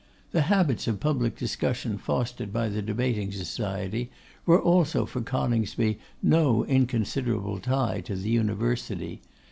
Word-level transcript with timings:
The 0.31 0.41
habits 0.41 0.87
of 0.87 0.99
public 0.99 1.37
discussion 1.37 1.99
fostered 1.99 2.51
by 2.51 2.69
the 2.69 2.81
Debating 2.81 3.31
Society 3.31 4.09
were 4.47 4.59
also 4.59 5.05
for 5.05 5.21
Coningsby 5.21 5.99
no 6.23 6.65
Inconsiderable 6.65 7.59
tie 7.59 8.01
to 8.05 8.15
the 8.15 8.29
University. 8.31 9.21